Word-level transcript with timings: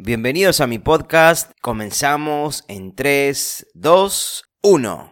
Bienvenidos 0.00 0.60
a 0.60 0.68
mi 0.68 0.78
podcast. 0.78 1.50
Comenzamos 1.60 2.64
en 2.68 2.94
3, 2.94 3.66
2, 3.74 4.44
1. 4.62 5.10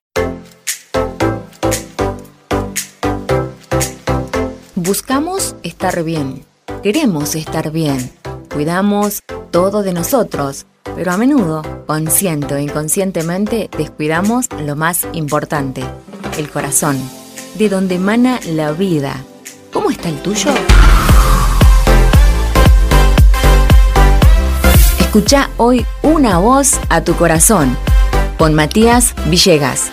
Buscamos 4.77 5.57
estar 5.65 6.05
bien. 6.05 6.45
Queremos 6.85 7.35
estar 7.35 7.73
bien. 7.73 8.13
Cuidamos 8.55 9.25
todo 9.51 9.83
de 9.83 9.93
nosotros. 9.93 10.67
Pero 10.95 11.11
a 11.11 11.17
menudo, 11.17 11.63
consciente 11.89 12.55
o 12.55 12.59
inconscientemente, 12.59 13.69
descuidamos 13.77 14.47
lo 14.53 14.77
más 14.77 15.05
importante, 15.15 15.83
el 16.39 16.49
corazón, 16.49 16.97
de 17.57 17.69
donde 17.69 17.97
emana 17.97 18.39
la 18.47 18.71
vida. 18.71 19.17
¿Cómo 19.73 19.91
está 19.91 20.11
el 20.11 20.23
tuyo? 20.23 20.53
Escucha 25.17 25.49
hoy 25.57 25.87
una 26.03 26.37
voz 26.37 26.79
a 26.91 27.03
tu 27.03 27.15
corazón 27.17 27.75
con 28.37 28.53
Matías 28.53 29.15
Villegas. 29.31 29.91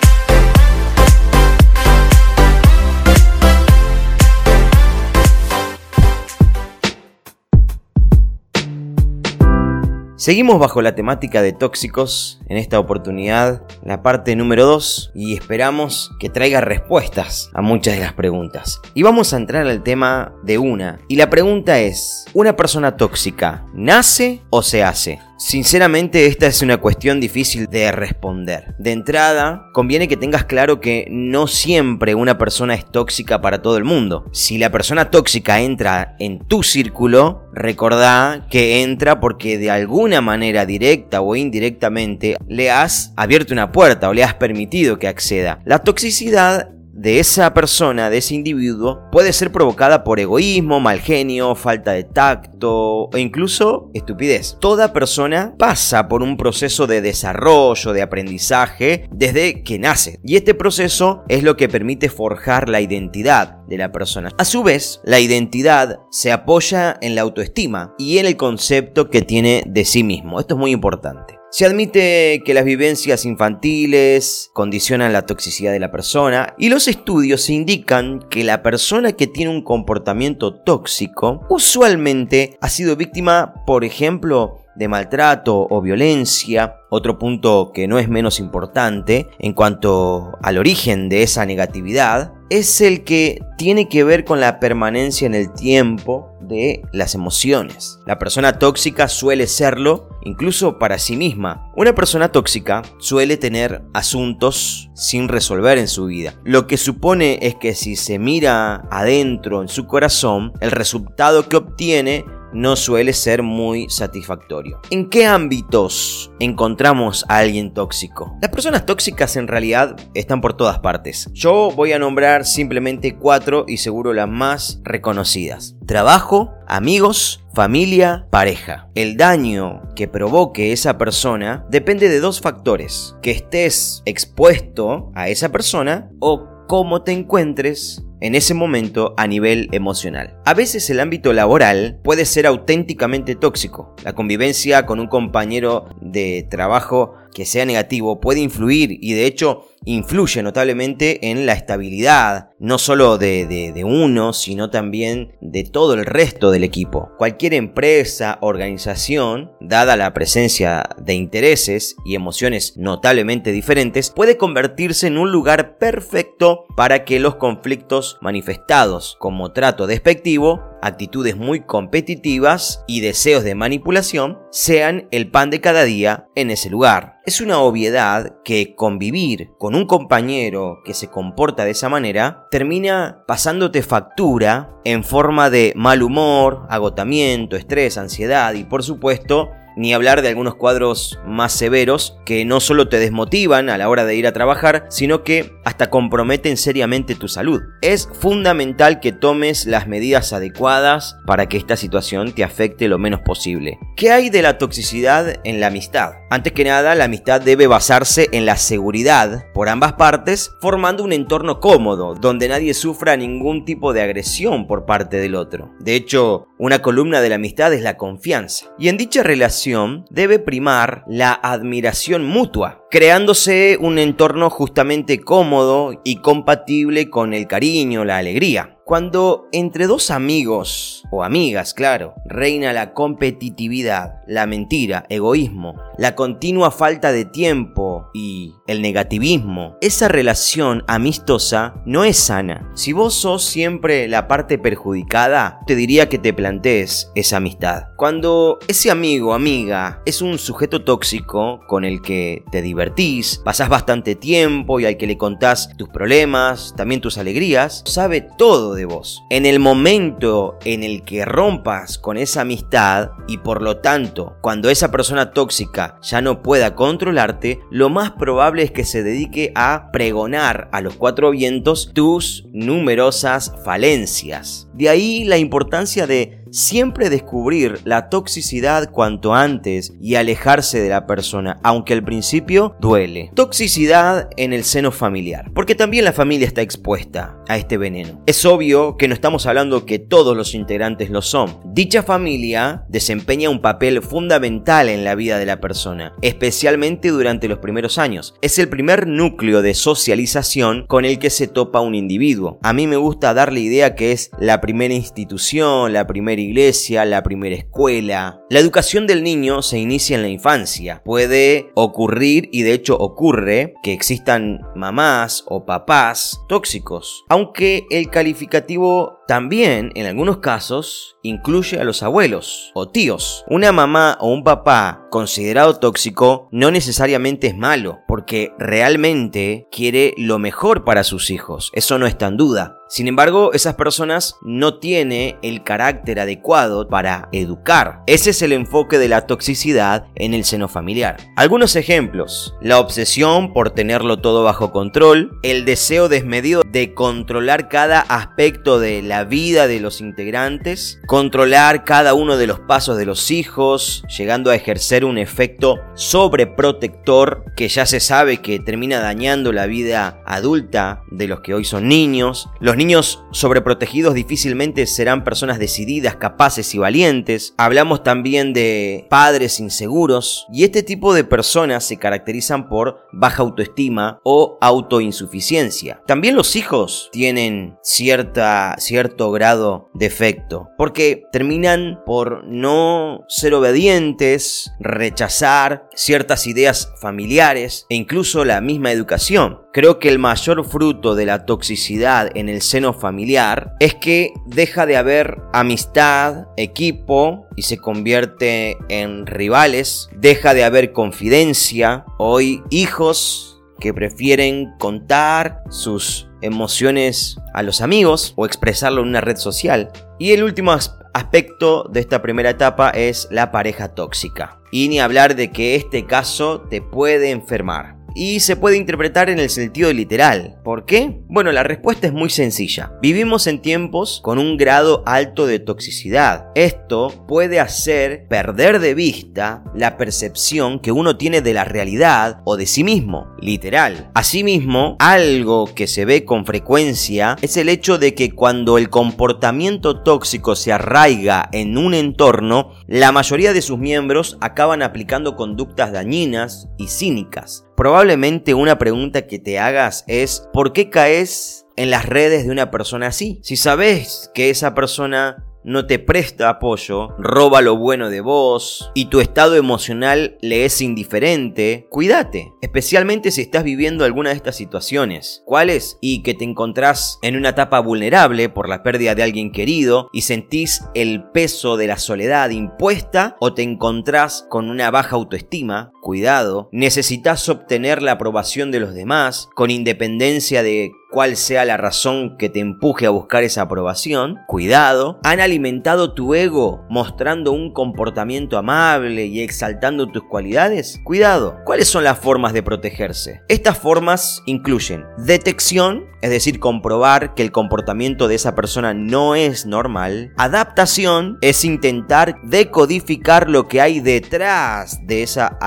Seguimos 10.23 10.57
bajo 10.57 10.81
la 10.81 10.95
temática 10.95 11.41
de 11.41 11.51
tóxicos, 11.51 12.39
en 12.47 12.55
esta 12.55 12.79
oportunidad 12.79 13.63
la 13.83 14.01
parte 14.01 14.37
número 14.37 14.65
2 14.65 15.11
y 15.13 15.33
esperamos 15.33 16.11
que 16.17 16.29
traiga 16.29 16.61
respuestas 16.61 17.49
a 17.53 17.61
muchas 17.61 17.95
de 17.95 17.99
las 17.99 18.13
preguntas. 18.13 18.79
Y 18.93 19.03
vamos 19.03 19.33
a 19.33 19.35
entrar 19.35 19.67
al 19.67 19.83
tema 19.83 20.33
de 20.43 20.59
una. 20.59 20.99
Y 21.09 21.17
la 21.17 21.29
pregunta 21.29 21.77
es, 21.81 22.23
¿una 22.33 22.55
persona 22.55 22.95
tóxica 22.95 23.65
nace 23.73 24.41
o 24.49 24.61
se 24.61 24.81
hace? 24.81 25.19
Sinceramente 25.37 26.27
esta 26.27 26.47
es 26.47 26.61
una 26.61 26.77
cuestión 26.77 27.19
difícil 27.19 27.67
de 27.67 27.91
responder. 27.91 28.75
De 28.77 28.91
entrada, 28.91 29.69
conviene 29.73 30.07
que 30.07 30.15
tengas 30.15 30.45
claro 30.45 30.79
que 30.79 31.07
no 31.09 31.47
siempre 31.47 32.15
una 32.15 32.37
persona 32.37 32.75
es 32.75 32.89
tóxica 32.89 33.41
para 33.41 33.61
todo 33.61 33.77
el 33.77 33.83
mundo. 33.83 34.25
Si 34.31 34.57
la 34.57 34.71
persona 34.71 35.09
tóxica 35.09 35.61
entra 35.61 36.15
en 36.19 36.39
tu 36.39 36.63
círculo, 36.63 37.49
recordá 37.53 38.47
que 38.49 38.83
entra 38.83 39.19
porque 39.19 39.57
de 39.57 39.71
alguna 39.71 40.21
manera 40.21 40.65
directa 40.65 41.21
o 41.21 41.35
indirectamente 41.35 42.37
le 42.47 42.71
has 42.71 43.13
abierto 43.15 43.53
una 43.53 43.71
puerta 43.71 44.09
o 44.09 44.13
le 44.13 44.23
has 44.23 44.35
permitido 44.35 44.99
que 44.99 45.07
acceda. 45.07 45.59
La 45.65 45.79
toxicidad 45.79 46.69
de 46.93 47.19
esa 47.19 47.53
persona, 47.53 48.09
de 48.09 48.19
ese 48.19 48.35
individuo, 48.35 49.01
puede 49.11 49.33
ser 49.33 49.51
provocada 49.51 50.03
por 50.03 50.19
egoísmo, 50.19 50.79
mal 50.79 50.99
genio, 50.99 51.55
falta 51.55 51.91
de 51.91 52.03
tacto 52.03 53.05
o 53.05 53.17
incluso 53.17 53.89
estupidez. 53.93 54.57
Toda 54.59 54.93
persona 54.93 55.55
pasa 55.57 56.07
por 56.07 56.21
un 56.21 56.37
proceso 56.37 56.87
de 56.87 57.01
desarrollo, 57.01 57.93
de 57.93 58.01
aprendizaje, 58.01 59.07
desde 59.11 59.63
que 59.63 59.79
nace. 59.79 60.19
Y 60.23 60.35
este 60.35 60.53
proceso 60.53 61.23
es 61.27 61.43
lo 61.43 61.57
que 61.57 61.67
permite 61.67 62.09
forjar 62.09 62.69
la 62.69 62.79
identidad 62.79 63.57
de 63.67 63.77
la 63.77 63.91
persona. 63.91 64.29
A 64.37 64.45
su 64.45 64.63
vez, 64.63 65.01
la 65.03 65.19
identidad 65.19 65.99
se 66.11 66.31
apoya 66.31 66.97
en 67.01 67.15
la 67.15 67.21
autoestima 67.21 67.95
y 67.97 68.19
en 68.19 68.27
el 68.27 68.37
concepto 68.37 69.09
que 69.09 69.21
tiene 69.23 69.63
de 69.65 69.83
sí 69.85 70.03
mismo. 70.03 70.39
Esto 70.39 70.55
es 70.55 70.59
muy 70.59 70.71
importante. 70.71 71.42
Se 71.53 71.67
admite 71.67 72.41
que 72.43 72.55
las 72.55 72.65
vivencias 72.65 73.25
infantiles 73.25 74.49
condicionan 74.53 75.13
la 75.13 75.27
toxicidad 75.27 75.71
de 75.71 75.79
la 75.79 75.91
persona 75.91 76.55
y 76.57 76.69
los 76.69 76.87
estudios 76.87 77.47
indican 77.47 78.27
que 78.31 78.43
la 78.43 78.63
persona 78.63 79.11
que 79.11 79.27
tiene 79.27 79.51
un 79.51 79.61
comportamiento 79.61 80.55
tóxico 80.55 81.45
usualmente 81.51 82.57
ha 82.59 82.69
sido 82.69 82.95
víctima, 82.95 83.53
por 83.67 83.83
ejemplo, 83.83 84.62
de 84.75 84.87
maltrato 84.87 85.67
o 85.69 85.81
violencia. 85.81 86.77
Otro 86.89 87.17
punto 87.17 87.71
que 87.73 87.87
no 87.87 87.99
es 87.99 88.09
menos 88.09 88.39
importante 88.39 89.29
en 89.39 89.53
cuanto 89.53 90.37
al 90.41 90.57
origen 90.57 91.09
de 91.09 91.23
esa 91.23 91.45
negatividad 91.45 92.33
es 92.49 92.81
el 92.81 93.03
que 93.03 93.39
tiene 93.57 93.89
que 93.89 94.03
ver 94.03 94.25
con 94.25 94.39
la 94.39 94.59
permanencia 94.59 95.25
en 95.25 95.33
el 95.33 95.51
tiempo 95.53 96.37
de 96.39 96.83
las 96.91 97.15
emociones. 97.15 97.99
La 98.05 98.19
persona 98.19 98.59
tóxica 98.59 99.07
suele 99.07 99.47
serlo 99.47 100.09
incluso 100.23 100.77
para 100.77 100.99
sí 100.99 101.15
misma. 101.15 101.71
Una 101.75 101.95
persona 101.95 102.31
tóxica 102.31 102.83
suele 102.99 103.37
tener 103.37 103.81
asuntos 103.93 104.89
sin 104.93 105.27
resolver 105.27 105.77
en 105.77 105.87
su 105.87 106.05
vida, 106.05 106.35
lo 106.43 106.67
que 106.67 106.77
supone 106.77 107.39
es 107.41 107.55
que 107.55 107.73
si 107.73 107.95
se 107.95 108.19
mira 108.19 108.87
adentro 108.91 109.61
en 109.61 109.67
su 109.67 109.85
corazón, 109.87 110.53
el 110.59 110.71
resultado 110.71 111.49
que 111.49 111.57
obtiene 111.57 112.25
no 112.53 112.75
suele 112.75 113.13
ser 113.13 113.43
muy 113.43 113.89
satisfactorio. 113.89 114.79
¿En 114.89 115.09
qué 115.09 115.25
ámbitos 115.25 116.31
encontramos 116.39 117.25
a 117.27 117.37
alguien 117.37 117.73
tóxico? 117.73 118.37
Las 118.41 118.51
personas 118.51 118.85
tóxicas 118.85 119.35
en 119.35 119.47
realidad 119.47 119.95
están 120.13 120.41
por 120.41 120.55
todas 120.55 120.79
partes. 120.79 121.29
Yo 121.33 121.71
voy 121.75 121.93
a 121.93 121.99
nombrar 121.99 122.45
simplemente 122.45 123.15
cuatro 123.15 123.65
y 123.67 123.77
seguro 123.77 124.13
las 124.13 124.29
más 124.29 124.79
reconocidas. 124.83 125.75
Trabajo, 125.85 126.53
amigos, 126.67 127.43
familia, 127.53 128.27
pareja. 128.29 128.89
El 128.95 129.17
daño 129.17 129.81
que 129.95 130.07
provoque 130.07 130.71
esa 130.71 130.97
persona 130.97 131.65
depende 131.69 132.09
de 132.09 132.19
dos 132.19 132.41
factores. 132.41 133.15
Que 133.21 133.31
estés 133.31 134.01
expuesto 134.05 135.11
a 135.15 135.29
esa 135.29 135.49
persona 135.49 136.09
o 136.19 136.47
cómo 136.67 137.03
te 137.03 137.11
encuentres 137.11 138.03
en 138.23 138.35
ese 138.35 138.53
momento 138.53 139.13
a 139.17 139.27
nivel 139.27 139.67
emocional. 139.73 140.39
A 140.45 140.53
veces 140.53 140.89
el 140.89 141.01
ámbito 141.01 141.33
laboral 141.33 141.99
puede 142.03 142.25
ser 142.25 142.47
auténticamente 142.47 143.35
tóxico. 143.35 143.93
La 144.03 144.13
convivencia 144.13 144.85
con 144.85 145.01
un 145.01 145.07
compañero 145.07 145.89
de 145.99 146.47
trabajo 146.49 147.15
que 147.33 147.45
sea 147.45 147.65
negativo 147.65 148.21
puede 148.21 148.39
influir 148.39 148.97
y 149.01 149.13
de 149.13 149.25
hecho 149.25 149.65
influye 149.83 150.41
notablemente 150.41 151.31
en 151.31 151.45
la 151.45 151.53
estabilidad, 151.53 152.51
no 152.63 152.77
solo 152.77 153.17
de, 153.17 153.83
uno, 153.85 154.31
sino 154.31 154.69
también 154.69 155.35
de 155.41 155.65
todo 155.65 155.95
el 155.95 156.05
resto 156.05 156.49
del 156.49 156.63
equipo. 156.63 157.11
Cualquier 157.17 157.53
empresa, 157.53 158.37
organización, 158.39 159.51
dada 159.59 159.97
la 159.97 160.13
presencia 160.13 160.87
de 160.97 161.13
intereses 161.13 161.97
y 162.05 162.15
emociones 162.15 162.77
notablemente 162.77 163.51
diferentes, 163.51 164.11
puede 164.11 164.37
convertirse 164.37 165.07
en 165.07 165.17
un 165.17 165.29
lugar 165.29 165.77
perfecto 165.77 166.65
para 166.77 167.03
que 167.03 167.19
los 167.19 167.35
conflictos 167.35 168.17
manifestados 168.21 169.17
como 169.19 169.51
trato 169.51 169.85
despectivo 169.85 170.73
actitudes 170.83 171.37
muy 171.37 171.61
competitivas 171.61 172.83
y 172.87 172.99
deseos 172.99 173.43
de 173.43 173.55
manipulación 173.55 174.39
sean 174.51 175.07
el 175.11 175.31
pan 175.31 175.49
de 175.49 175.61
cada 175.61 175.85
día 175.85 176.27
en 176.35 176.51
ese 176.51 176.69
lugar. 176.69 177.21
Es 177.25 177.39
una 177.39 177.59
obviedad 177.59 178.35
que 178.43 178.75
convivir 178.75 179.51
con 179.57 179.75
un 179.75 179.87
compañero 179.87 180.81
que 180.83 180.93
se 180.93 181.07
comporta 181.07 181.63
de 181.63 181.71
esa 181.71 181.87
manera 181.87 182.47
termina 182.53 183.23
pasándote 183.25 183.81
factura 183.81 184.69
en 184.85 185.03
forma 185.03 185.49
de 185.49 185.73
mal 185.75 186.03
humor, 186.03 186.67
agotamiento, 186.69 187.55
estrés, 187.55 187.97
ansiedad 187.97 188.53
y 188.53 188.63
por 188.63 188.83
supuesto 188.83 189.49
ni 189.75 189.91
hablar 189.91 190.21
de 190.21 190.29
algunos 190.29 190.53
cuadros 190.53 191.19
más 191.25 191.51
severos 191.51 192.15
que 192.25 192.45
no 192.45 192.59
solo 192.59 192.89
te 192.89 192.99
desmotivan 192.99 193.71
a 193.71 193.77
la 193.79 193.89
hora 193.89 194.05
de 194.05 194.15
ir 194.15 194.27
a 194.27 194.33
trabajar, 194.33 194.85
sino 194.89 195.23
que 195.23 195.51
hasta 195.65 195.89
comprometen 195.89 196.57
seriamente 196.57 197.15
tu 197.15 197.27
salud. 197.27 197.63
Es 197.81 198.07
fundamental 198.13 198.99
que 198.99 199.13
tomes 199.13 199.65
las 199.65 199.87
medidas 199.87 200.31
adecuadas 200.31 201.17
para 201.25 201.47
que 201.47 201.57
esta 201.57 201.75
situación 201.75 202.33
te 202.33 202.43
afecte 202.43 202.87
lo 202.87 202.99
menos 202.99 203.21
posible. 203.21 203.79
¿Qué 203.95 204.11
hay 204.11 204.29
de 204.29 204.43
la 204.43 204.59
toxicidad 204.59 205.39
en 205.43 205.59
la 205.59 205.67
amistad? 205.67 206.11
Antes 206.33 206.53
que 206.53 206.63
nada, 206.63 206.95
la 206.95 207.03
amistad 207.03 207.41
debe 207.41 207.67
basarse 207.67 208.27
en 208.31 208.47
la 208.47 208.57
seguridad 208.57 209.45
por 209.53 209.69
ambas 209.69 209.93
partes, 209.93 210.55
formando 210.59 211.03
un 211.03 211.13
entorno 211.13 211.59
cómodo, 211.59 212.15
donde 212.15 212.47
nadie 212.47 212.73
sufra 212.73 213.15
ningún 213.15 213.65
tipo 213.65 213.93
de 213.93 214.01
agresión 214.01 214.65
por 214.65 214.87
parte 214.87 215.17
del 215.17 215.35
otro. 215.35 215.75
De 215.79 215.93
hecho, 215.93 216.47
una 216.57 216.81
columna 216.81 217.21
de 217.21 217.29
la 217.29 217.35
amistad 217.35 217.71
es 217.71 217.83
la 217.83 217.97
confianza. 217.97 218.65
Y 218.79 218.87
en 218.87 218.97
dicha 218.97 219.21
relación 219.21 220.05
debe 220.09 220.39
primar 220.39 221.03
la 221.07 221.33
admiración 221.33 222.25
mutua, 222.25 222.82
creándose 222.93 223.79
un 223.81 223.97
entorno 223.97 224.51
justamente 224.51 225.19
cómodo 225.19 225.99
y 226.03 226.17
compatible 226.17 227.09
con 227.09 227.33
el 227.33 227.47
cariño, 227.47 228.05
la 228.05 228.17
alegría. 228.17 228.77
Cuando 228.85 229.47
entre 229.51 229.87
dos 229.87 230.11
amigos, 230.11 231.03
o 231.09 231.23
amigas, 231.23 231.73
claro, 231.73 232.13
reina 232.25 232.71
la 232.73 232.93
competitividad, 232.93 234.21
la 234.27 234.45
mentira, 234.45 235.05
egoísmo, 235.09 235.73
la 235.97 236.13
continua 236.13 236.69
falta 236.69 237.11
de 237.11 237.25
tiempo 237.25 237.92
y 238.13 238.55
el 238.67 238.81
negativismo, 238.81 239.77
esa 239.81 240.07
relación 240.07 240.83
amistosa 240.87 241.75
no 241.85 242.03
es 242.03 242.17
sana. 242.17 242.71
Si 242.73 242.93
vos 242.93 243.13
sos 243.13 243.43
siempre 243.43 244.07
la 244.07 244.27
parte 244.27 244.57
perjudicada, 244.57 245.59
te 245.67 245.75
diría 245.75 246.09
que 246.09 246.17
te 246.17 246.33
plantees 246.33 247.11
esa 247.15 247.37
amistad. 247.37 247.87
Cuando 247.97 248.59
ese 248.67 248.91
amigo, 248.91 249.33
amiga, 249.33 250.01
es 250.05 250.21
un 250.21 250.37
sujeto 250.37 250.83
tóxico 250.83 251.61
con 251.67 251.85
el 251.85 252.01
que 252.01 252.43
te 252.51 252.61
divertís, 252.61 253.41
pasás 253.43 253.69
bastante 253.69 254.15
tiempo 254.15 254.79
y 254.79 254.85
al 254.85 254.97
que 254.97 255.07
le 255.07 255.17
contás 255.17 255.75
tus 255.77 255.89
problemas, 255.89 256.73
también 256.75 257.01
tus 257.01 257.17
alegrías, 257.17 257.83
sabe 257.85 258.27
todo 258.37 258.73
de 258.73 258.85
vos. 258.85 259.23
En 259.29 259.45
el 259.45 259.59
momento 259.59 260.57
en 260.65 260.83
el 260.83 261.03
que 261.03 261.25
rompas 261.25 261.97
con 261.97 262.17
esa 262.17 262.41
amistad 262.41 263.11
y 263.27 263.37
por 263.37 263.61
lo 263.61 263.77
tanto, 263.77 264.37
cuando 264.41 264.69
esa 264.69 264.91
persona 264.91 265.31
tóxica 265.31 265.97
ya 266.01 266.21
no 266.21 266.41
pueda 266.41 266.75
controlarte, 266.75 267.61
lo 267.71 267.82
más 267.89 268.11
probable 268.11 268.63
es 268.63 268.71
que 268.71 268.83
se 268.83 269.03
dedique 269.03 269.51
a 269.55 269.89
pregonar 269.91 270.69
a 270.71 270.81
los 270.81 270.95
cuatro 270.95 271.31
vientos 271.31 271.91
tus 271.93 272.47
numerosas 272.51 273.53
falencias. 273.63 274.67
De 274.73 274.89
ahí 274.89 275.23
la 275.23 275.37
importancia 275.37 276.07
de 276.07 276.42
siempre 276.53 277.09
descubrir 277.09 277.79
la 277.83 278.09
toxicidad 278.09 278.91
cuanto 278.91 279.33
antes 279.33 279.93
y 279.99 280.15
alejarse 280.15 280.79
de 280.79 280.89
la 280.89 281.07
persona, 281.07 281.59
aunque 281.63 281.93
al 281.93 282.03
principio 282.03 282.75
duele. 282.79 283.31
Toxicidad 283.33 284.29
en 284.37 284.53
el 284.53 284.63
seno 284.63 284.91
familiar, 284.91 285.51
porque 285.55 285.73
también 285.73 286.05
la 286.05 286.13
familia 286.13 286.45
está 286.45 286.61
expuesta 286.61 287.37
a 287.47 287.57
este 287.57 287.77
veneno. 287.77 288.21
Es 288.27 288.45
obvio 288.45 288.97
que 288.97 289.07
no 289.07 289.15
estamos 289.15 289.47
hablando 289.47 289.85
que 289.85 289.97
todos 289.97 290.37
los 290.37 290.53
integrantes 290.53 291.09
lo 291.09 291.23
son. 291.23 291.57
Dicha 291.65 292.03
familia 292.03 292.85
desempeña 292.87 293.49
un 293.49 293.61
papel 293.61 294.03
fundamental 294.03 294.89
en 294.89 295.03
la 295.03 295.15
vida 295.15 295.39
de 295.39 295.47
la 295.47 295.59
persona, 295.59 296.13
especialmente 296.21 297.09
durante 297.09 297.47
los 297.47 297.57
primeros 297.57 297.97
años. 297.97 298.35
Es 298.41 298.59
el 298.59 298.69
primer 298.69 299.07
núcleo 299.07 299.63
de 299.63 299.73
socialización 299.73 300.85
con 300.87 301.03
el 301.03 301.17
que 301.17 301.31
se 301.31 301.47
topa 301.47 301.81
un 301.81 301.95
individuo. 301.95 302.59
A 302.61 302.73
mí 302.73 302.85
me 302.85 302.97
gusta 302.97 303.33
dar 303.33 303.51
la 303.51 303.59
idea 303.59 303.95
que 303.95 304.11
es 304.11 304.29
la 304.37 304.61
primera 304.61 304.93
institución, 304.93 305.93
la 305.93 306.05
primera 306.05 306.42
iglesia, 306.43 307.05
la 307.05 307.23
primera 307.23 307.55
escuela. 307.55 308.41
La 308.49 308.59
educación 308.59 309.07
del 309.07 309.23
niño 309.23 309.61
se 309.61 309.79
inicia 309.79 310.15
en 310.15 310.21
la 310.21 310.29
infancia. 310.29 311.01
Puede 311.03 311.71
ocurrir, 311.75 312.49
y 312.51 312.63
de 312.63 312.73
hecho 312.73 312.97
ocurre, 312.97 313.73
que 313.83 313.93
existan 313.93 314.61
mamás 314.75 315.43
o 315.47 315.65
papás 315.65 316.41
tóxicos, 316.47 317.23
aunque 317.29 317.85
el 317.89 318.09
calificativo 318.09 319.19
también, 319.27 319.91
en 319.95 320.05
algunos 320.05 320.37
casos, 320.37 321.17
incluye 321.23 321.79
a 321.79 321.83
los 321.83 322.03
abuelos 322.03 322.71
o 322.73 322.89
tíos. 322.89 323.45
Una 323.47 323.71
mamá 323.71 324.17
o 324.19 324.31
un 324.31 324.43
papá 324.43 325.07
considerado 325.09 325.75
tóxico 325.75 326.49
no 326.51 326.71
necesariamente 326.71 327.47
es 327.47 327.55
malo, 327.55 327.99
porque 328.07 328.51
realmente 328.57 329.67
quiere 329.71 330.13
lo 330.17 330.39
mejor 330.39 330.83
para 330.83 331.03
sus 331.03 331.29
hijos. 331.29 331.71
Eso 331.73 331.97
no 331.99 332.07
está 332.07 332.27
en 332.27 332.37
duda. 332.37 332.79
Sin 332.89 333.07
embargo, 333.07 333.53
esas 333.53 333.75
personas 333.75 334.35
no 334.43 334.77
tienen 334.77 335.37
el 335.41 335.63
carácter 335.63 336.19
adecuado 336.19 336.87
para 336.87 337.27
educar. 337.31 338.03
Ese 338.05 338.31
es 338.31 338.41
el 338.43 338.51
enfoque 338.51 338.99
de 338.99 339.07
la 339.07 339.25
toxicidad 339.25 340.05
en 340.15 340.33
el 340.33 340.45
seno 340.45 340.67
familiar. 340.67 341.17
Algunos 341.35 341.75
ejemplos. 341.75 342.53
La 342.61 342.79
obsesión 342.79 343.53
por 343.53 343.71
tenerlo 343.71 344.17
todo 344.17 344.43
bajo 344.43 344.71
control, 344.71 345.39
el 345.41 345.65
deseo 345.65 346.07
desmedido 346.07 346.61
de 346.67 346.93
controlar 346.93 347.67
cada 347.67 348.01
aspecto 348.01 348.79
de 348.79 349.01
la 349.01 349.12
vida 349.23 349.67
de 349.67 349.79
los 349.79 350.01
integrantes, 350.01 350.99
controlar 351.05 351.83
cada 351.83 352.15
uno 352.15 352.37
de 352.37 352.47
los 352.47 352.59
pasos 352.59 352.97
de 352.97 353.05
los 353.05 353.29
hijos, 353.29 354.03
llegando 354.17 354.49
a 354.49 354.55
ejercer 354.55 355.05
un 355.05 355.19
efecto 355.19 355.79
sobreprotector 355.93 357.45
que 357.55 357.67
ya 357.67 357.85
se 357.85 357.99
sabe 357.99 358.41
que 358.41 358.59
termina 358.59 358.99
dañando 358.99 359.51
la 359.51 359.67
vida 359.67 360.21
adulta 360.25 361.03
de 361.11 361.27
los 361.27 361.41
que 361.41 361.53
hoy 361.53 361.65
son 361.65 361.87
niños. 361.87 362.49
Los 362.59 362.75
niños 362.75 363.23
sobreprotegidos 363.31 364.15
difícilmente 364.15 364.87
serán 364.87 365.23
personas 365.23 365.59
decididas, 365.59 366.15
capaces 366.15 366.73
y 366.73 366.79
valientes. 366.79 367.53
Hablamos 367.57 368.03
también 368.03 368.53
de 368.53 369.05
padres 369.09 369.59
inseguros 369.59 370.47
y 370.51 370.63
este 370.63 370.83
tipo 370.83 371.13
de 371.13 371.23
personas 371.23 371.83
se 371.83 371.97
caracterizan 371.97 372.67
por 372.67 373.05
baja 373.11 373.43
autoestima 373.43 374.19
o 374.23 374.57
autoinsuficiencia. 374.61 376.01
También 376.07 376.35
los 376.35 376.55
hijos 376.55 377.09
tienen 377.11 377.77
cierta, 377.81 378.75
cierto 379.03 379.31
grado 379.31 379.89
de 379.93 380.05
efecto 380.05 380.69
porque 380.77 381.23
terminan 381.33 381.99
por 382.05 382.45
no 382.45 383.25
ser 383.27 383.53
obedientes, 383.53 384.71
rechazar 384.79 385.89
ciertas 385.93 386.47
ideas 386.47 386.89
familiares 387.01 387.85
e 387.89 387.95
incluso 387.95 388.45
la 388.45 388.61
misma 388.61 388.91
educación. 388.91 389.59
Creo 389.73 389.99
que 389.99 390.07
el 390.07 390.19
mayor 390.19 390.63
fruto 390.63 391.15
de 391.15 391.25
la 391.25 391.45
toxicidad 391.45 392.29
en 392.35 392.47
el 392.47 392.61
seno 392.61 392.93
familiar 392.93 393.73
es 393.79 393.95
que 393.95 394.31
deja 394.45 394.85
de 394.85 394.95
haber 394.95 395.41
amistad, 395.51 396.45
equipo 396.55 397.47
y 397.57 397.63
se 397.63 397.77
convierte 397.77 398.77
en 398.87 399.25
rivales, 399.25 400.09
deja 400.15 400.53
de 400.53 400.63
haber 400.63 400.93
confidencia. 400.93 402.05
Hoy 402.19 402.61
hijos 402.69 403.52
que 403.83 403.93
prefieren 403.93 404.71
contar 404.79 405.61
sus 405.69 406.29
emociones 406.41 407.35
a 407.53 407.63
los 407.63 407.81
amigos 407.81 408.31
o 408.37 408.45
expresarlo 408.45 409.01
en 409.01 409.09
una 409.09 409.19
red 409.19 409.35
social. 409.35 409.91
Y 410.19 410.31
el 410.31 410.41
último 410.41 410.71
aspecto 411.13 411.89
de 411.91 411.99
esta 411.99 412.21
primera 412.21 412.51
etapa 412.51 412.91
es 412.91 413.27
la 413.29 413.51
pareja 413.51 413.89
tóxica. 413.89 414.57
Y 414.71 414.87
ni 414.87 415.01
hablar 415.01 415.35
de 415.35 415.51
que 415.51 415.75
este 415.75 416.05
caso 416.05 416.61
te 416.61 416.81
puede 416.81 417.31
enfermar 417.31 417.97
y 418.15 418.39
se 418.39 418.55
puede 418.55 418.77
interpretar 418.77 419.29
en 419.29 419.39
el 419.39 419.49
sentido 419.49 419.91
literal. 419.91 420.59
¿Por 420.63 420.85
qué? 420.85 421.21
Bueno, 421.27 421.51
la 421.51 421.63
respuesta 421.63 422.07
es 422.07 422.13
muy 422.13 422.29
sencilla. 422.29 422.93
Vivimos 423.01 423.47
en 423.47 423.61
tiempos 423.61 424.19
con 424.23 424.39
un 424.39 424.57
grado 424.57 425.03
alto 425.05 425.45
de 425.45 425.59
toxicidad. 425.59 426.47
Esto 426.55 427.25
puede 427.27 427.59
hacer 427.59 428.27
perder 428.27 428.79
de 428.79 428.93
vista 428.93 429.63
la 429.75 429.97
percepción 429.97 430.79
que 430.79 430.91
uno 430.91 431.17
tiene 431.17 431.41
de 431.41 431.53
la 431.53 431.65
realidad 431.65 432.41
o 432.45 432.57
de 432.57 432.65
sí 432.65 432.83
mismo, 432.83 433.27
literal. 433.39 434.11
Asimismo, 434.13 434.95
algo 434.99 435.73
que 435.73 435.87
se 435.87 436.05
ve 436.05 436.25
con 436.25 436.45
frecuencia 436.45 437.35
es 437.41 437.57
el 437.57 437.69
hecho 437.69 437.97
de 437.97 438.13
que 438.13 438.31
cuando 438.31 438.77
el 438.77 438.89
comportamiento 438.89 440.01
tóxico 440.01 440.55
se 440.55 440.71
arraiga 440.71 441.49
en 441.51 441.77
un 441.77 441.93
entorno, 441.93 442.71
la 442.87 443.11
mayoría 443.11 443.53
de 443.53 443.61
sus 443.61 443.79
miembros 443.79 444.37
acaban 444.41 444.81
aplicando 444.81 445.35
conductas 445.35 445.91
dañinas 445.91 446.67
y 446.77 446.87
cínicas. 446.87 447.65
Probablemente 447.75 448.53
una 448.53 448.77
pregunta 448.77 449.25
que 449.27 449.39
te 449.39 449.59
hagas 449.59 450.03
es 450.07 450.47
¿por 450.53 450.73
qué 450.73 450.89
caes 450.89 451.65
en 451.75 451.89
las 451.89 452.05
redes 452.05 452.45
de 452.45 452.51
una 452.51 452.69
persona 452.69 453.07
así? 453.07 453.39
Si 453.41 453.55
sabes 453.55 454.29
que 454.33 454.49
esa 454.49 454.75
persona 454.75 455.43
no 455.63 455.85
te 455.85 455.99
presta 455.99 456.49
apoyo, 456.49 457.09
roba 457.17 457.61
lo 457.61 457.77
bueno 457.77 458.09
de 458.09 458.21
vos 458.21 458.91
y 458.93 459.05
tu 459.05 459.21
estado 459.21 459.55
emocional 459.55 460.37
le 460.41 460.65
es 460.65 460.81
indiferente, 460.81 461.87
cuídate, 461.89 462.53
especialmente 462.61 463.31
si 463.31 463.41
estás 463.41 463.63
viviendo 463.63 464.03
alguna 464.03 464.31
de 464.31 464.35
estas 464.35 464.55
situaciones. 464.55 465.41
¿Cuáles? 465.45 465.97
Y 466.01 466.21
que 466.23 466.33
te 466.33 466.43
encontrás 466.43 467.17
en 467.21 467.37
una 467.37 467.49
etapa 467.49 467.79
vulnerable 467.79 468.49
por 468.49 468.67
la 468.67 468.83
pérdida 468.83 469.15
de 469.15 469.23
alguien 469.23 469.51
querido 469.51 470.09
y 470.11 470.21
sentís 470.21 470.83
el 470.93 471.23
peso 471.31 471.77
de 471.77 471.87
la 471.87 471.97
soledad 471.97 472.49
impuesta 472.49 473.37
o 473.39 473.53
te 473.53 473.63
encontrás 473.63 474.45
con 474.49 474.69
una 474.69 474.91
baja 474.91 475.15
autoestima, 475.15 475.91
cuidado, 476.03 476.69
necesitas 476.73 477.47
obtener 477.49 478.03
la 478.03 478.11
aprobación 478.11 478.71
de 478.71 478.81
los 478.81 478.93
demás 478.93 479.49
con 479.55 479.71
independencia 479.71 480.61
de 480.61 480.91
cuál 481.13 481.37
sea 481.37 481.63
la 481.63 481.77
razón 481.77 482.37
que 482.39 482.49
te 482.49 482.59
empuje 482.59 483.05
a 483.05 483.11
buscar 483.11 483.43
esa 483.43 483.61
aprobación, 483.61 484.39
cuidado, 484.47 485.19
han 485.23 485.39
alimentado 485.39 486.15
tu 486.15 486.33
ego 486.33 486.87
mostrando 486.89 487.51
un 487.51 487.71
comportamiento 487.71 488.57
amable 488.57 489.25
y 489.25 489.41
exaltando 489.41 490.07
tus 490.07 490.23
cualidades, 490.23 490.99
cuidado, 491.03 491.59
¿cuáles 491.65 491.87
son 491.87 492.03
las 492.03 492.17
formas 492.17 492.51
de 492.51 492.63
protegerse? 492.63 493.41
Estas 493.47 493.77
formas 493.77 494.41
incluyen 494.47 495.05
detección, 495.19 496.05
es 496.23 496.31
decir, 496.31 496.59
comprobar 496.59 497.35
que 497.35 497.43
el 497.43 497.51
comportamiento 497.51 498.27
de 498.27 498.33
esa 498.33 498.55
persona 498.55 498.95
no 498.95 499.35
es 499.35 499.67
normal, 499.67 500.33
adaptación, 500.35 501.37
es 501.41 501.63
intentar 501.63 502.41
decodificar 502.41 503.51
lo 503.51 503.67
que 503.67 503.81
hay 503.81 503.99
detrás 503.99 505.05
de 505.05 505.21
esa 505.21 505.59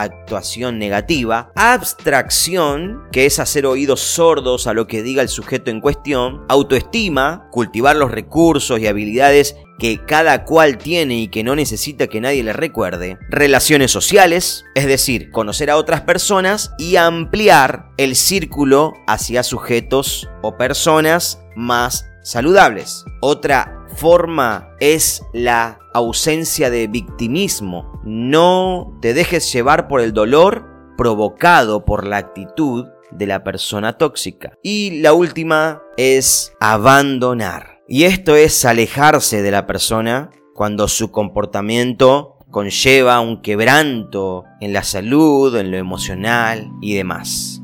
negativa, 0.78 1.50
abstracción, 1.54 3.02
que 3.12 3.26
es 3.26 3.38
hacer 3.38 3.66
oídos 3.66 4.00
sordos 4.00 4.66
a 4.66 4.75
lo 4.75 4.87
que 4.87 5.02
diga 5.02 5.23
el 5.23 5.28
sujeto 5.28 5.71
en 5.71 5.80
cuestión, 5.80 6.45
autoestima, 6.49 7.49
cultivar 7.50 7.97
los 7.97 8.11
recursos 8.11 8.80
y 8.80 8.87
habilidades 8.87 9.56
que 9.78 10.04
cada 10.06 10.45
cual 10.45 10.78
tiene 10.78 11.16
y 11.18 11.28
que 11.28 11.45
no 11.45 11.54
necesita 11.54 12.06
que 12.06 12.21
nadie 12.21 12.42
le 12.42 12.52
recuerde, 12.52 13.18
relaciones 13.28 13.90
sociales, 13.90 14.64
es 14.75 14.87
decir, 14.87 15.30
conocer 15.30 15.71
a 15.71 15.76
otras 15.76 16.02
personas 16.02 16.73
y 16.78 16.97
ampliar 16.97 17.90
el 17.99 18.16
círculo 18.16 18.95
hacia 19.06 19.42
sujetos 19.42 20.28
o 20.42 20.56
personas 20.56 21.40
más 21.54 22.06
saludables. 22.26 23.04
Otra 23.21 23.87
forma 23.95 24.75
es 24.80 25.23
la 25.33 25.78
ausencia 25.95 26.71
de 26.71 26.88
victimismo. 26.88 28.00
No 28.04 28.99
te 29.00 29.14
dejes 29.14 29.50
llevar 29.52 29.87
por 29.87 30.00
el 30.00 30.12
dolor 30.12 30.66
provocado 30.99 31.85
por 31.85 32.06
la 32.06 32.16
actitud 32.16 32.87
de 33.12 33.26
la 33.26 33.45
persona 33.45 33.97
tóxica. 33.97 34.52
Y 34.62 35.00
la 35.00 35.12
última 35.12 35.83
es 35.97 36.52
abandonar. 36.61 37.80
Y 37.88 38.04
esto 38.04 38.35
es 38.35 38.64
alejarse 38.64 39.42
de 39.42 39.50
la 39.52 39.66
persona 39.66 40.30
cuando 40.52 40.88
su 40.88 41.12
comportamiento 41.12 42.38
conlleva 42.50 43.21
un 43.21 43.40
quebranto 43.40 44.45
en 44.61 44.73
la 44.73 44.83
salud, 44.83 45.54
en 45.56 45.71
lo 45.71 45.76
emocional 45.76 46.73
y 46.80 46.95
demás. 46.95 47.56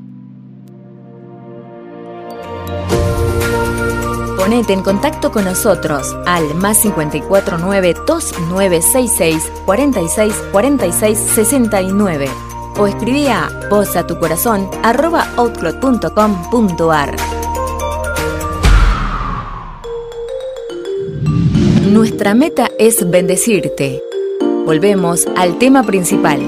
Ponete 4.43 4.73
en 4.73 4.83
contacto 4.83 5.31
con 5.31 5.45
nosotros 5.45 6.17
al 6.27 6.57
más 6.57 6.79
549 6.81 7.95
2966 8.05 9.53
46 9.65 10.35
46 10.51 11.17
69 11.17 12.29
o 12.77 12.89
escribí 12.89 13.29
a 13.29 13.49
voz 13.71 13.95
a 13.95 14.05
tu 14.05 14.19
corazón 14.19 14.69
arroba 14.83 15.29
outlook.com.ar. 15.37 17.17
Nuestra 21.93 22.35
meta 22.35 22.69
es 22.81 23.09
bendecirte. 23.09 24.03
Volvemos 24.67 25.25
al 25.37 25.57
tema 25.59 25.85
principal. 25.85 26.41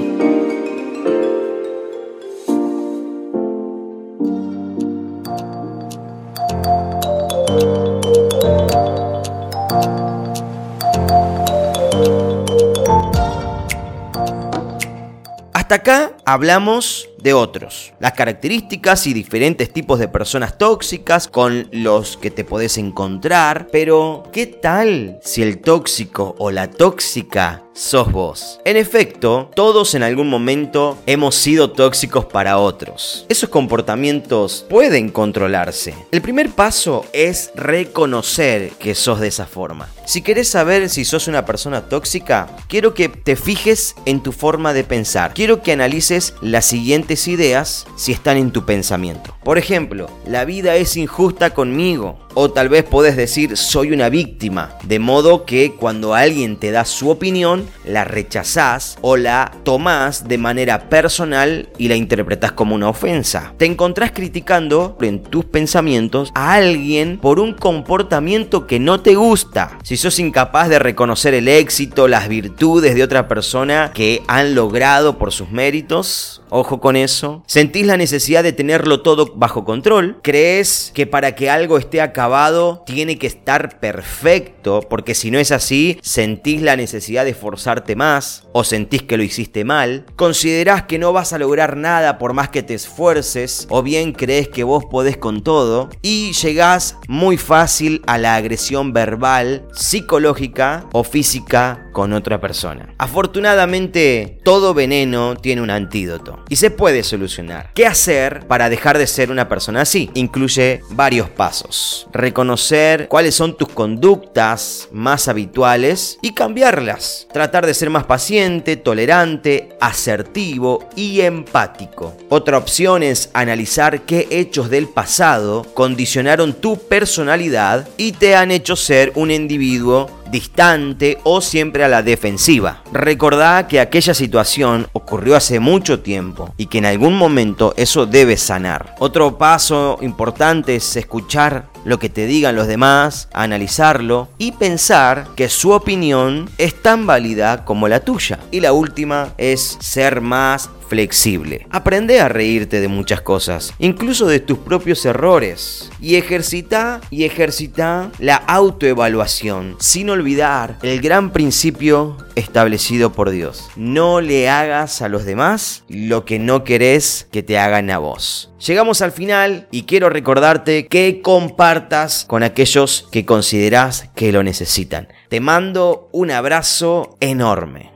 Hasta 15.75 15.93
acá 15.93 16.17
hablamos 16.25 17.09
de 17.19 17.35
otros, 17.35 17.95
las 17.99 18.13
características 18.13 19.09
y 19.09 19.13
diferentes 19.13 19.73
tipos 19.73 19.99
de 19.99 20.07
personas 20.07 20.57
tóxicas 20.57 21.27
con 21.27 21.67
los 21.73 22.17
que 22.17 22.31
te 22.31 22.45
podés 22.45 22.79
encontrar, 22.79 23.67
pero 23.73 24.23
¿qué 24.33 24.47
tal 24.47 25.19
si 25.21 25.43
el 25.43 25.61
tóxico 25.61 26.37
o 26.39 26.53
la 26.53 26.71
tóxica 26.71 27.64
sos 27.75 28.11
vos. 28.13 28.61
En 28.65 28.77
efecto, 28.77 29.51
todos 29.55 29.95
en 29.95 30.03
algún 30.03 30.31
momento 30.31 30.97
hemos 31.07 31.35
sido 31.35 31.73
tóxicos 31.73 32.25
para 32.25 32.59
otros. 32.59 33.27
Esos 33.29 33.49
comportamientos 33.51 34.65
pueden 34.69 35.11
controlarse. 35.11 35.95
El 36.13 36.23
primer 36.23 36.51
paso 36.51 37.05
es 37.13 37.51
reconocer 37.57 38.71
que 38.79 38.95
sos 38.95 39.21
de 39.21 39.29
esa 39.29 39.47
forma. 39.47 39.89
Si 40.07 40.23
querés 40.23 40.49
saber 40.49 40.89
si 40.89 41.05
sos 41.05 41.29
una 41.29 41.45
persona 41.45 41.89
tóxica, 41.89 42.49
quiero 42.69 42.95
que 42.95 43.09
te 43.09 43.37
fijes 43.37 43.97
en 44.07 44.23
tu 44.23 44.33
forma 44.33 44.73
de 44.73 44.85
pensar. 44.85 45.35
Quiero 45.35 45.63
que 45.63 45.73
analices 45.73 46.35
las 46.41 46.65
siguientes 46.65 47.27
ideas 47.27 47.87
si 47.97 48.13
están 48.13 48.37
en 48.37 48.53
tu 48.53 48.65
pensamiento. 48.65 49.34
Por 49.45 49.59
ejemplo, 49.59 50.09
la 50.27 50.45
vida 50.45 50.77
es 50.77 50.97
injusta 50.97 51.51
conmigo. 51.51 52.19
O 52.37 52.51
tal 52.51 52.69
vez 52.69 52.83
podés 52.83 53.17
decir 53.17 53.57
soy 53.57 53.93
una 53.93 54.09
víctima. 54.09 54.77
De 54.83 54.99
modo 54.99 55.45
que 55.45 55.73
cuando 55.73 56.15
alguien 56.15 56.57
te 56.57 56.73
da 56.73 56.85
su 56.85 57.09
opinión, 57.09 57.69
la 57.85 58.03
rechazás 58.03 58.99
o 59.03 59.17
la 59.17 59.53
tomás 59.63 60.27
de 60.27 60.39
manera 60.39 60.89
personal 60.89 61.69
y 61.79 61.87
la 61.87 61.95
interpretás 61.95 62.51
como 62.51 62.75
una 62.75 62.89
ofensa. 62.89 63.55
Te 63.57 63.67
encontrás 63.67 64.11
criticando 64.11 64.99
en 65.01 65.23
tus 65.23 65.45
pensamientos 65.45 66.33
a 66.35 66.55
alguien 66.55 67.19
por 67.19 67.39
un 67.39 67.53
comportamiento 67.53 68.67
que 68.67 68.81
no 68.81 69.01
te 69.01 69.15
gusta. 69.15 69.79
Si 69.85 69.97
sos 69.97 70.19
incapaz 70.19 70.69
de 70.69 70.81
reconocer 70.81 71.35
el 71.35 71.47
éxito, 71.47 72.09
las 72.09 72.29
virtudes 72.29 72.97
de 72.97 73.05
otra 73.05 73.29
persona 73.29 73.93
que 73.95 74.23
han 74.27 74.57
logrado 74.57 75.19
por 75.19 75.31
sus 75.31 75.51
méritos, 75.51 76.43
ojo 76.51 76.81
con 76.81 76.97
eso. 76.97 77.43
Sentís 77.47 77.87
la 77.87 77.97
necesidad 77.97 78.43
de 78.43 78.53
tenerlo 78.53 79.03
todo 79.03 79.35
bajo 79.35 79.65
control. 79.65 80.19
Crees 80.23 80.93
que 80.95 81.07
para 81.07 81.35
que 81.35 81.51
algo 81.51 81.79
esté 81.79 82.01
acabado 82.01 82.83
tiene 82.87 83.19
que 83.19 83.27
estar 83.27 83.81
perfecto, 83.81 84.81
porque 84.89 85.15
si 85.15 85.31
no 85.31 85.39
es 85.39 85.53
así, 85.53 85.99
sentís 86.03 86.63
la 86.63 86.77
necesidad 86.77 87.25
de 87.25 87.35
forzarte 87.35 87.97
más 87.97 88.47
o 88.53 88.65
sentís 88.65 89.03
que 89.03 89.17
lo 89.17 89.23
hiciste 89.23 89.65
mal. 89.65 90.07
Considerás 90.17 90.85
que 90.85 90.99
no 90.99 91.13
vas 91.13 91.33
a 91.33 91.39
lograr 91.39 91.77
nada 91.77 92.19
por 92.19 92.33
más 92.33 92.49
que 92.49 92.63
te 92.63 92.75
esfuerces 92.75 93.67
o 93.71 93.83
bien 93.83 94.13
crees 94.13 94.49
que 94.49 94.65
vos 94.65 94.85
podés 94.85 95.17
con 95.17 95.43
todo 95.43 95.89
y 96.03 96.33
llegás 96.33 96.97
muy 97.09 97.37
fácil 97.37 98.03
a 98.07 98.19
la 98.19 98.37
agresión 98.37 98.93
verbal, 98.93 99.67
psicológica 99.73 100.87
o 100.93 101.05
física 101.05 101.89
con 101.93 102.13
otra 102.13 102.41
persona. 102.41 102.95
Afortunadamente, 102.99 104.39
todo 104.45 104.75
veneno 104.75 105.37
tiene 105.37 105.63
un 105.63 105.71
antídoto 105.71 106.44
y 106.49 106.57
se 106.57 106.71
puede 106.71 107.03
solucionar. 107.03 107.71
¿Qué 107.75 107.87
hacer 107.87 108.47
para 108.47 108.69
dejar 108.69 108.99
de 108.99 109.07
ser 109.07 109.31
una 109.31 109.49
persona 109.49 109.83
así? 109.83 110.11
Incluye 110.15 110.81
varios 110.91 111.29
pasos. 111.31 112.07
Reconocer 112.13 113.09
cuáles 113.09 113.35
son 113.35 113.57
tus 113.57 113.69
conductas 113.69 114.89
más 114.93 115.29
habituales 115.29 116.19
y 116.23 116.33
cambiarlas. 116.33 117.27
Tratar 117.33 117.67
de 117.67 117.75
ser 117.75 117.91
más 117.91 118.05
paciente, 118.05 118.77
tolerante, 118.77 119.71
asertivo 119.81 120.89
y 120.97 121.21
empático. 121.21 122.17
Otra 122.29 122.59
opción 122.59 123.03
es 123.03 123.31
analizar 123.33 124.03
qué 124.03 124.29
hechos 124.31 124.71
del 124.71 124.89
pasado 124.89 125.67
condicionaron 125.75 126.55
tu 126.55 126.79
personalidad 126.79 127.89
y 127.97 128.13
te 128.13 128.37
han 128.37 128.51
hecho 128.51 128.77
ser 128.77 129.13
un 129.15 129.31
individuo 129.31 130.11
distante 130.31 131.19
o 131.25 131.41
siempre 131.41 131.85
a 131.85 131.89
la 131.89 132.03
defensiva. 132.03 132.83
Recordá 132.93 133.67
que 133.67 133.81
aquella 133.81 134.15
situación 134.15 134.89
ocurrió 134.93 135.37
hace 135.37 135.61
mucho 135.61 136.01
tiempo 136.01 136.53
y 136.57 136.67
que 136.67 136.79
en 136.79 136.87
algún 136.87 137.17
momento 137.17 137.75
eso 137.77 138.07
debe 138.07 138.37
sanar. 138.37 138.95
Otro 138.99 139.39
paso 139.39 139.99
importante 140.01 140.77
es 140.77 140.97
escuchar 140.97 141.69
lo 141.85 141.99
que 141.99 142.09
te 142.09 142.27
digan 142.27 142.57
los 142.57 142.67
demás, 142.67 143.29
analizarlo 143.33 144.29
y 144.39 144.53
pensar 144.53 145.29
que 145.37 145.49
su 145.49 145.73
opinión 145.73 146.51
es 146.59 146.81
tan 146.81 147.07
válida 147.07 147.65
como 147.65 147.89
la 147.89 148.01
tuya. 148.01 148.39
Y 148.51 148.61
la 148.61 148.73
última 148.73 149.29
es 149.37 149.77
ser 149.81 150.21
más 150.21 150.71
flexible. 150.89 151.67
Aprende 151.71 152.21
a 152.21 152.29
reírte 152.29 152.81
de 152.81 152.89
muchas 152.89 153.21
cosas, 153.21 153.75
incluso 153.79 154.27
de 154.27 154.41
tus 154.41 154.59
propios 154.59 155.05
errores. 155.05 155.91
Y 156.01 156.17
ejercita 156.17 157.01
y 157.11 157.25
ejercita 157.25 158.11
la 158.19 158.37
autoevaluación, 158.37 159.77
sin 159.81 160.11
olvidar 160.11 160.79
el 160.83 161.01
gran 161.01 161.33
principio 161.33 162.17
establecido 162.35 163.13
por 163.13 163.31
Dios. 163.31 163.69
No 163.77 164.21
le 164.21 164.49
hagas 164.49 165.03
a 165.03 165.09
los 165.09 165.25
demás 165.25 165.85
lo 165.89 166.25
que 166.25 166.39
no 166.39 166.65
querés 166.65 167.29
que 167.31 167.43
te 167.43 167.59
hagan 167.59 167.91
a 167.91 167.99
vos. 167.99 168.53
Llegamos 168.65 169.03
al 169.03 169.13
final 169.13 169.69
y 169.71 169.83
quiero 169.83 170.09
recordarte 170.09 170.87
que 170.87 171.21
compartas 171.23 172.25
con 172.25 172.43
aquellos 172.43 173.09
que 173.13 173.25
consideras 173.27 174.09
que 174.15 174.33
lo 174.33 174.43
necesitan. 174.43 175.09
Te 175.29 175.41
mando 175.41 176.09
un 176.13 176.31
abrazo 176.31 177.17
enorme. 177.21 177.93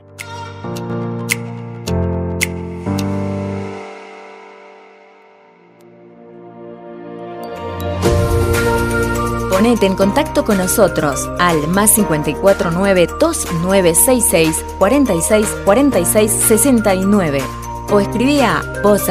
Ponete 9.59 9.87
en 9.87 9.95
contacto 9.97 10.45
con 10.45 10.57
nosotros 10.57 11.29
al 11.37 11.67
más 11.67 11.91
549 11.91 13.09
2966 13.19 14.63
46 14.77 15.47
46 15.65 16.31
69 16.31 17.41
o 17.91 17.99
escribí 17.99 18.39
a 18.39 18.63
voz 18.81 19.09